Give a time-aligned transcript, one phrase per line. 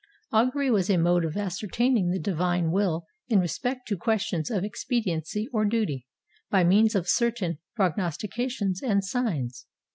[0.31, 5.47] Augury was a mode of ascertaining the divine will in respect to questions of expediency
[5.53, 6.07] or duty,
[6.49, 9.67] by means of certain prognostications and signs.